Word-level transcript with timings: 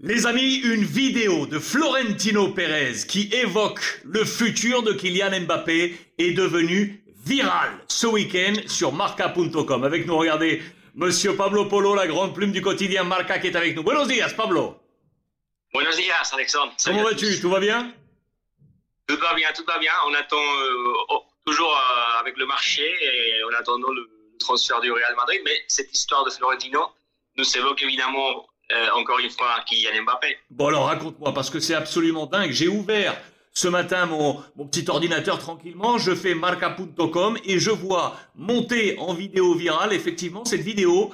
Les 0.00 0.26
amis, 0.26 0.56
une 0.56 0.84
vidéo 0.84 1.46
de 1.46 1.58
Florentino 1.58 2.48
Pérez 2.48 3.06
qui 3.08 3.30
évoque 3.32 4.02
le 4.04 4.26
futur 4.26 4.82
de 4.82 4.92
Kylian 4.92 5.40
Mbappé 5.40 5.96
est 6.18 6.32
devenue 6.32 7.02
virale 7.24 7.78
ce 7.88 8.06
week-end 8.06 8.52
sur 8.66 8.92
marca.com. 8.92 9.84
Avec 9.84 10.06
nous, 10.06 10.18
regardez, 10.18 10.62
Monsieur 10.94 11.34
Pablo 11.34 11.64
Polo, 11.64 11.94
la 11.94 12.06
grande 12.06 12.34
plume 12.34 12.52
du 12.52 12.60
quotidien 12.60 13.04
Marca 13.04 13.38
qui 13.38 13.46
est 13.46 13.56
avec 13.56 13.74
nous. 13.74 13.82
Buenos 13.82 14.06
días, 14.06 14.34
Pablo. 14.36 14.78
Buenos 15.72 15.96
días, 15.96 16.30
Alexandre. 16.30 16.74
Comment 16.84 17.02
vas-tu? 17.02 17.40
Tout 17.40 17.48
va 17.48 17.60
bien? 17.60 17.94
Tout 19.08 19.16
va 19.16 19.32
bien, 19.32 19.48
tout 19.54 19.64
va 19.66 19.78
bien. 19.78 19.92
On 20.08 20.12
attend 20.14 20.36
euh, 20.36 20.92
oh, 21.08 21.24
toujours 21.46 21.72
euh, 21.72 22.20
avec 22.20 22.36
le 22.36 22.44
marché 22.44 22.82
et 22.82 23.44
on 23.44 23.54
attend 23.54 23.78
le 23.78 24.10
transfert 24.38 24.82
du 24.82 24.92
Real 24.92 25.16
Madrid. 25.16 25.40
Mais 25.46 25.64
cette 25.68 25.90
histoire 25.94 26.22
de 26.26 26.30
Florentino 26.30 26.86
nous 27.38 27.56
évoque 27.56 27.82
évidemment 27.82 28.46
euh, 28.72 28.86
encore 28.96 29.18
une 29.20 29.30
fois 29.30 29.60
Kylian 29.66 30.02
Mbappé. 30.02 30.38
Bon 30.50 30.66
alors 30.66 30.86
raconte-moi, 30.86 31.32
parce 31.32 31.50
que 31.50 31.60
c'est 31.60 31.74
absolument 31.74 32.26
dingue. 32.26 32.50
J'ai 32.50 32.68
ouvert 32.68 33.16
ce 33.56 33.68
matin 33.68 34.04
mon, 34.04 34.42
petit 34.66 34.84
ordinateur 34.90 35.38
tranquillement, 35.38 35.96
je 35.96 36.14
fais 36.14 36.34
marca.com 36.34 37.38
et 37.44 37.58
je 37.58 37.70
vois 37.70 38.16
monter 38.34 38.98
en 38.98 39.14
vidéo 39.14 39.54
virale 39.54 39.94
effectivement 39.94 40.44
cette 40.44 40.60
vidéo 40.60 41.10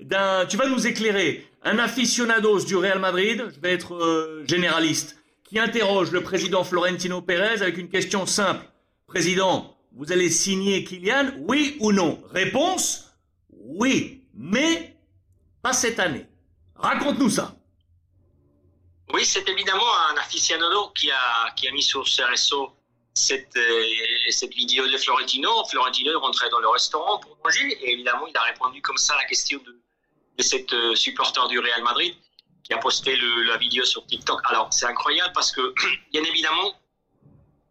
d'un... 0.00 0.46
Tu 0.46 0.56
vas 0.56 0.68
nous 0.68 0.86
éclairer, 0.86 1.46
un 1.62 1.78
aficionados 1.78 2.64
du 2.64 2.76
Real 2.76 2.98
Madrid, 2.98 3.44
je 3.54 3.60
vais 3.60 3.72
être 3.72 3.94
euh, 3.94 4.42
généraliste, 4.48 5.18
qui 5.44 5.58
interroge 5.58 6.12
le 6.12 6.22
président 6.22 6.64
Florentino 6.64 7.20
Pérez 7.20 7.60
avec 7.60 7.76
une 7.76 7.90
question 7.90 8.24
simple. 8.24 8.64
Président, 9.06 9.76
vous 9.94 10.12
allez 10.12 10.30
signer 10.30 10.84
Kylian, 10.84 11.32
oui 11.40 11.76
ou 11.80 11.92
non? 11.92 12.22
Réponse, 12.32 13.12
oui, 13.50 14.24
mais 14.34 14.96
pas 15.60 15.74
cette 15.74 16.00
année. 16.00 16.26
Raconte-nous 16.82 17.30
ça. 17.30 17.54
Oui, 19.12 19.24
c'est 19.24 19.48
évidemment 19.48 19.86
un 20.10 20.16
aficionado 20.16 20.88
qui 20.90 21.10
a, 21.10 21.50
qui 21.56 21.68
a 21.68 21.72
mis 21.72 21.82
sur 21.82 22.06
ses 22.08 22.24
réseaux 22.24 22.72
cette, 23.14 23.56
euh, 23.56 23.84
cette 24.30 24.54
vidéo 24.54 24.88
de 24.88 24.96
Florentino. 24.96 25.64
Florentino 25.66 26.12
est 26.12 26.16
rentré 26.16 26.48
dans 26.50 26.60
le 26.60 26.68
restaurant 26.68 27.18
pour 27.18 27.36
manger 27.44 27.78
et 27.82 27.92
évidemment, 27.92 28.26
il 28.26 28.36
a 28.36 28.42
répondu 28.42 28.80
comme 28.80 28.96
ça 28.96 29.14
à 29.14 29.18
la 29.18 29.24
question 29.24 29.60
de, 29.64 29.78
de 30.38 30.42
cette 30.42 30.72
euh, 30.72 30.94
supporter 30.94 31.46
du 31.48 31.58
Real 31.58 31.82
Madrid 31.82 32.14
qui 32.64 32.72
a 32.72 32.78
posté 32.78 33.16
la 33.16 33.56
vidéo 33.58 33.84
sur 33.84 34.06
TikTok. 34.06 34.40
Alors, 34.44 34.72
c'est 34.72 34.86
incroyable 34.86 35.32
parce 35.34 35.52
que, 35.52 35.74
bien 36.12 36.22
évidemment, 36.24 36.72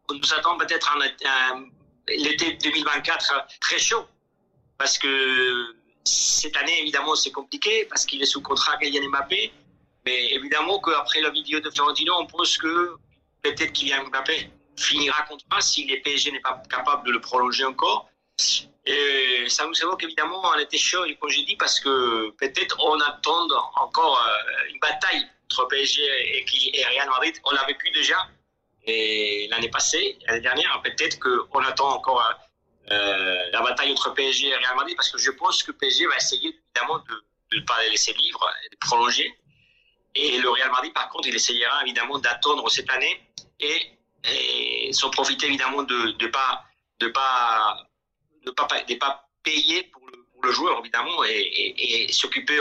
on 0.10 0.14
nous 0.14 0.34
attend 0.34 0.58
peut-être 0.58 0.96
un, 0.96 1.66
l'été 2.08 2.54
2024 2.54 3.48
très 3.60 3.80
chaud 3.80 4.06
parce 4.78 4.98
que 4.98 5.76
cette 6.04 6.56
année, 6.58 6.80
évidemment, 6.80 7.16
c'est 7.16 7.32
compliqué 7.32 7.86
parce 7.86 8.06
qu'il 8.06 8.22
est 8.22 8.26
sous 8.26 8.42
contrat 8.42 8.78
Kylian 8.78 9.10
Mbappé. 9.10 9.54
Mais 10.06 10.32
évidemment 10.32 10.80
qu'après 10.80 11.22
la 11.22 11.30
vidéo 11.30 11.60
de 11.60 11.70
Florentino, 11.70 12.16
on 12.20 12.26
pense 12.26 12.58
que 12.58 12.96
peut-être 13.44 13.72
Kylian 13.74 14.08
Mbappé 14.08 14.50
finira 14.76 15.22
contrat 15.24 15.62
si 15.62 15.86
les 15.86 16.00
PSG 16.00 16.32
n'est 16.32 16.40
pas 16.40 16.62
capable 16.70 17.06
de 17.06 17.12
le 17.12 17.22
prolonger 17.22 17.66
encore. 17.66 18.10
Et 18.86 19.46
ça 19.48 19.68
nous 19.68 19.80
évoque 19.80 20.04
évidemment 20.04 20.54
un 20.54 20.60
été 20.60 20.78
chaud, 20.78 21.06
j'ai 21.06 21.44
dit, 21.44 21.56
parce 21.56 21.80
que 21.80 22.32
peut-être 22.32 22.78
on 22.84 23.00
attend 23.02 23.48
encore 23.76 24.18
euh, 24.28 24.72
une 24.72 24.80
bataille 24.80 25.28
entre 25.46 25.68
PSG 25.68 26.02
et 26.04 26.86
Real 26.86 27.10
Madrid. 27.10 27.36
On 27.44 27.52
l'a 27.52 27.64
vécu 27.66 27.92
déjà 27.92 28.28
l'année 28.88 29.70
passée, 29.70 30.18
l'année 30.28 30.42
dernière. 30.42 30.82
Peut-être 30.84 31.20
qu'on 31.20 31.60
attend 31.60 31.90
encore 31.90 32.22
euh, 32.92 33.50
la 33.52 33.62
bataille 33.62 33.92
entre 33.92 34.14
PSG 34.14 34.48
et 34.48 34.56
Real 34.56 34.76
Madrid 34.76 34.96
parce 34.96 35.10
que 35.10 35.18
je 35.18 35.32
pense 35.32 35.64
que 35.64 35.72
PSG 35.72 36.06
va 36.08 36.16
essayer 36.18 36.50
évidemment 36.50 37.00
de 37.00 37.58
ne 37.58 37.62
pas 37.62 37.82
les 37.84 37.92
laisser 37.92 38.14
vivre, 38.14 38.48
de 38.72 38.78
prolonger. 38.78 39.34
Et 40.16 40.40
le 40.40 40.50
Real 40.50 40.72
Madrid, 40.72 40.94
par 40.94 41.10
contre, 41.10 41.28
il 41.28 41.36
essayera 41.36 41.82
évidemment 41.84 42.20
d'attendre 42.20 42.70
cette 42.70 42.90
année 42.90 43.22
et, 43.60 44.90
sans 44.92 45.10
profiter 45.10 45.48
évidemment 45.48 45.84
de 45.84 46.16
ne 46.22 46.28
pas, 46.28 46.66
de 47.00 47.08
pas, 47.08 47.88
de 48.46 48.52
pas, 48.52 48.68
de 48.88 48.96
pas 48.96 49.30
payer 49.44 49.84
pour 49.84 50.02
le, 50.08 50.52
joueur 50.52 50.80
évidemment 50.80 51.24
et, 51.24 52.08
s'occuper 52.12 52.60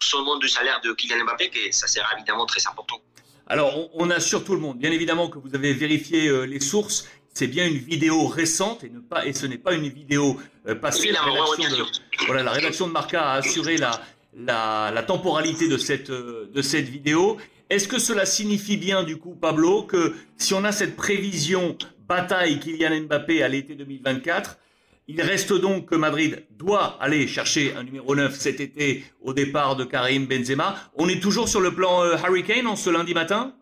seulement 0.00 0.36
du 0.38 0.48
salaire 0.48 0.80
de 0.80 0.92
Kylian 0.92 1.24
Mbappé, 1.24 1.50
que 1.50 1.70
ça 1.72 1.86
sera 1.86 2.14
évidemment 2.16 2.46
très 2.46 2.66
important. 2.66 3.00
Alors, 3.46 3.76
on, 3.76 3.90
on 3.94 4.10
assure 4.10 4.44
tout 4.44 4.54
le 4.54 4.60
monde, 4.60 4.78
bien 4.78 4.90
évidemment, 4.92 5.28
que 5.28 5.38
vous 5.38 5.54
avez 5.54 5.72
vérifié 5.72 6.26
euh, 6.26 6.42
les 6.44 6.60
sources 6.60 7.08
c'est 7.38 7.46
bien 7.46 7.68
une 7.68 7.78
vidéo 7.78 8.26
récente 8.26 8.82
et, 8.82 8.90
ne 8.90 8.98
pas, 8.98 9.24
et 9.24 9.32
ce 9.32 9.46
n'est 9.46 9.58
pas 9.58 9.72
une 9.72 9.88
vidéo 9.88 10.40
euh, 10.66 10.74
passée. 10.74 11.12
La 11.12 11.22
rédaction, 11.22 11.68
de, 11.68 11.84
voilà, 12.26 12.42
la 12.42 12.50
rédaction 12.50 12.88
de 12.88 12.92
Marca 12.92 13.30
a 13.30 13.34
assuré 13.36 13.76
la, 13.76 14.00
la, 14.36 14.90
la 14.92 15.02
temporalité 15.04 15.68
de 15.68 15.76
cette, 15.76 16.10
euh, 16.10 16.50
de 16.52 16.62
cette 16.62 16.88
vidéo. 16.88 17.36
Est-ce 17.70 17.86
que 17.86 18.00
cela 18.00 18.26
signifie 18.26 18.76
bien, 18.76 19.04
du 19.04 19.18
coup, 19.18 19.36
Pablo, 19.36 19.84
que 19.84 20.16
si 20.36 20.52
on 20.52 20.64
a 20.64 20.72
cette 20.72 20.96
prévision 20.96 21.78
bataille 22.08 22.58
Kylian 22.58 23.02
Mbappé 23.02 23.44
à 23.44 23.48
l'été 23.48 23.76
2024, 23.76 24.58
il 25.06 25.22
reste 25.22 25.52
donc 25.52 25.86
que 25.86 25.94
Madrid 25.94 26.44
doit 26.50 26.98
aller 27.00 27.28
chercher 27.28 27.72
un 27.76 27.84
numéro 27.84 28.16
9 28.16 28.34
cet 28.34 28.58
été 28.58 29.04
au 29.20 29.32
départ 29.32 29.76
de 29.76 29.84
Karim 29.84 30.26
Benzema. 30.26 30.74
On 30.96 31.08
est 31.08 31.20
toujours 31.22 31.48
sur 31.48 31.60
le 31.60 31.72
plan 31.72 32.02
euh, 32.02 32.16
Hurricane 32.16 32.66
en 32.66 32.74
ce 32.74 32.90
lundi 32.90 33.14
matin? 33.14 33.54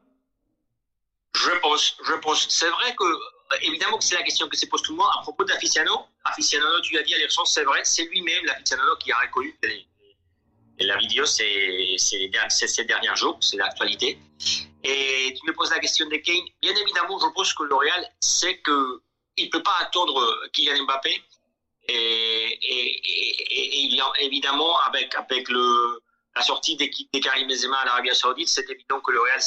Je 1.34 1.50
pense, 1.60 1.98
je 2.08 2.14
pense. 2.22 2.46
C'est 2.48 2.70
vrai 2.70 2.94
que 2.98 3.04
évidemment 3.62 3.98
que 3.98 4.04
c'est 4.04 4.14
la 4.16 4.22
question 4.22 4.48
que 4.48 4.56
se 4.56 4.66
pose 4.66 4.82
tout 4.82 4.92
le 4.92 4.98
monde 4.98 5.10
à 5.18 5.22
propos 5.22 5.44
d'Aficionado. 5.44 6.00
Aficionado, 6.24 6.80
tu 6.80 6.98
as 6.98 7.02
dit 7.02 7.14
à 7.14 7.18
c'est 7.44 7.64
vrai, 7.64 7.80
c'est 7.84 8.04
lui-même, 8.04 8.44
l'Aficionado, 8.44 8.96
qui 8.96 9.12
a 9.12 9.18
reconnu 9.18 9.56
la 10.78 10.98
vidéo, 10.98 11.24
ces 11.24 11.96
derniers 12.86 13.16
jours, 13.16 13.38
c'est 13.40 13.56
l'actualité. 13.56 14.18
Et 14.84 15.34
tu 15.34 15.46
me 15.46 15.52
poses 15.54 15.70
la 15.70 15.78
question 15.78 16.06
de 16.06 16.16
Kane. 16.16 16.44
Bien 16.60 16.74
évidemment, 16.74 17.18
je 17.18 17.26
pense 17.34 17.54
que 17.54 17.62
L'Oréal 17.62 18.12
sait 18.20 18.60
qu'il 18.62 19.44
ne 19.46 19.50
peut 19.50 19.62
pas 19.62 19.76
attendre 19.80 20.48
Kylian 20.52 20.84
Mbappé. 20.84 21.22
Et, 21.88 21.94
et, 21.94 23.00
et, 23.08 23.80
et 24.18 24.24
évidemment, 24.24 24.78
avec, 24.80 25.14
avec 25.14 25.48
le, 25.48 26.02
la 26.34 26.42
sortie 26.42 26.76
de 26.76 27.18
Karim 27.20 27.48
Benzema 27.48 27.78
à 27.78 27.84
l'Arabie 27.86 28.14
Saoudite, 28.14 28.48
c'est 28.48 28.68
évident 28.68 29.00
que 29.00 29.12
L'Oréal 29.12 29.40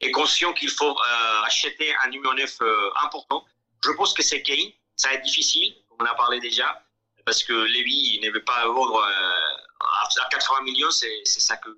est 0.00 0.10
conscient 0.10 0.52
qu'il 0.52 0.70
faut 0.70 0.90
euh, 0.90 1.42
acheter 1.42 1.94
un 2.02 2.08
numéro 2.08 2.34
9 2.34 2.56
euh, 2.60 2.90
important. 3.02 3.44
Je 3.84 3.90
pense 3.92 4.12
que 4.12 4.22
c'est 4.22 4.42
Kane. 4.42 4.70
Ça 4.96 5.08
va 5.08 5.14
être 5.14 5.22
difficile, 5.22 5.74
comme 5.88 6.06
on 6.06 6.10
a 6.10 6.14
parlé 6.14 6.40
déjà, 6.40 6.82
parce 7.24 7.42
que 7.44 7.52
Lévy 7.52 8.20
ne 8.22 8.30
veut 8.30 8.44
pas 8.44 8.66
vendre 8.66 8.96
euh, 8.96 10.22
à 10.22 10.28
80 10.30 10.62
millions, 10.62 10.90
c'est 10.90 11.24
ça 11.26 11.56
que, 11.58 11.68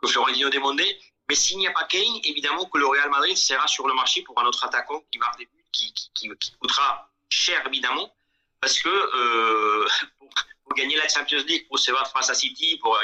que 0.00 0.06
Florentino 0.06 0.48
demandait. 0.48 0.98
Mais 1.28 1.34
s'il 1.34 1.58
n'y 1.58 1.66
a 1.66 1.72
pas 1.72 1.84
Kane, 1.84 2.20
évidemment 2.24 2.64
que 2.66 2.78
le 2.78 2.86
Real 2.86 3.10
Madrid 3.10 3.36
sera 3.36 3.66
sur 3.66 3.86
le 3.86 3.94
marché 3.94 4.22
pour 4.22 4.38
un 4.40 4.44
autre 4.44 4.64
attaquant 4.64 5.02
qui 5.10 5.18
marque 5.18 5.38
des 5.38 5.46
buts, 5.46 5.64
qui, 5.72 5.92
qui, 5.92 6.52
coûtera 6.58 7.08
cher 7.28 7.64
évidemment, 7.66 8.12
parce 8.60 8.80
que 8.80 8.88
pour, 10.18 10.28
pour, 10.64 10.74
gagner 10.74 10.96
la 10.96 11.08
Champions 11.08 11.44
League, 11.46 11.66
pour 11.68 11.78
se 11.78 11.92
battre 11.92 12.10
face 12.12 12.30
à 12.30 12.34
City, 12.34 12.78
pour, 12.78 12.98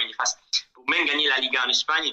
pour 0.75 0.89
même 0.89 1.07
gagner 1.07 1.29
la 1.29 1.39
Liga 1.39 1.65
en 1.65 1.69
Espagne, 1.69 2.13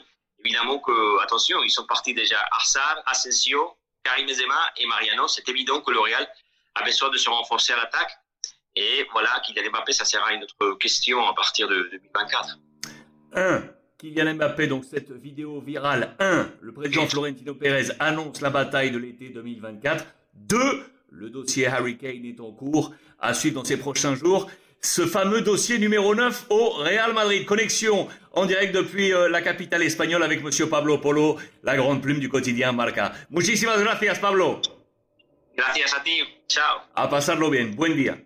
évidemment 0.54 0.80
que, 0.80 1.24
attention, 1.24 1.64
ils 1.64 1.72
sont 1.72 1.86
partis 1.86 2.14
déjà 2.14 2.38
Arsar, 2.52 3.02
Asensio, 3.06 3.76
Karim 4.04 4.28
Benzema 4.28 4.60
et 4.78 4.86
Mariano. 4.86 5.28
C'est 5.28 5.48
évident 5.50 5.82
que 5.82 5.92
le 5.92 6.00
Real 6.00 6.28
a 6.76 6.84
besoin 6.84 7.10
de 7.10 7.18
se 7.18 7.30
renforcer 7.30 7.74
à 7.74 7.78
l'attaque. 7.78 8.12
Et 8.76 9.06
voilà, 9.12 9.30
Kylian 9.46 9.72
Mbappé, 9.72 9.94
ça 9.94 10.06
sera 10.06 10.34
une 10.34 10.44
autre 10.44 10.78
question 10.80 11.28
à 11.28 11.34
partir 11.34 11.68
de 11.68 11.90
2024. 11.92 12.60
1. 13.36 13.64
Kylian 13.98 14.36
Mbappé, 14.36 14.68
donc 14.68 14.86
cette 14.86 15.12
vidéo 15.12 15.60
virale. 15.60 16.16
1. 16.20 16.52
Le 16.62 16.72
président 16.72 17.08
Florentino 17.08 17.56
Pérez 17.56 17.88
annonce 18.00 18.42
la 18.42 18.50
bataille 18.50 18.92
de 18.92 18.98
l'été 18.98 19.30
2024. 19.30 20.06
2. 20.36 20.86
Le 21.12 21.30
dossier 21.30 21.68
Harry 21.68 21.98
Kane 21.98 22.26
est 22.26 22.40
en 22.40 22.52
cours 22.52 22.94
à 23.20 23.34
suivre 23.34 23.56
dans 23.56 23.66
ces 23.66 23.78
prochains 23.78 24.16
jours 24.16 24.50
ce 24.84 25.08
fameux 25.08 25.42
dossier 25.42 25.80
numéro 25.80 26.14
9 26.14 26.46
au 26.50 26.70
Real 26.72 27.14
Madrid. 27.14 27.46
Connexion 27.46 28.08
en 28.34 28.46
direct 28.46 28.76
depuis 28.76 29.14
euh, 29.14 29.30
la 29.30 29.42
capitale 29.42 29.82
espagnole 29.84 30.24
avec 30.24 30.44
Monsieur 30.44 30.68
Pablo 30.68 30.98
Polo, 30.98 31.38
la 31.64 31.76
grande 31.76 32.02
plume 32.02 32.20
du 32.20 32.30
quotidien 32.30 32.72
Marca. 32.74 33.14
Muchísimas 33.30 33.80
gracias, 33.80 34.20
Pablo. 34.20 34.62
Gracias 35.56 35.94
a 35.94 36.04
ti. 36.04 36.20
Ciao. 36.48 36.82
A 36.96 37.10
pasarlo 37.10 37.50
bien. 37.50 37.76
Buen 37.76 37.96
día. 37.96 38.18